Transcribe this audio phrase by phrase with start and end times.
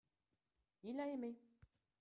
[0.81, 1.35] il a aimé.